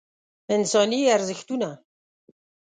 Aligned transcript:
انساني 0.55 0.99
ارزښتونه 1.15 1.69